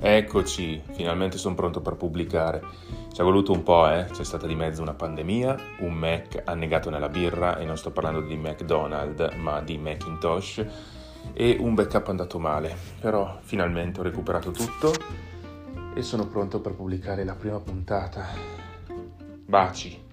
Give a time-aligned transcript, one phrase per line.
[0.00, 2.62] Eccoci, finalmente sono pronto per pubblicare.
[3.12, 4.06] Ci è voluto un po', eh?
[4.10, 8.20] C'è stata di mezzo una pandemia, un Mac annegato nella birra, e non sto parlando
[8.20, 10.64] di McDonald's, ma di Macintosh,
[11.32, 12.76] e un backup andato male.
[13.00, 14.92] Però finalmente ho recuperato tutto
[15.94, 18.26] e sono pronto per pubblicare la prima puntata.
[19.46, 20.06] Baci!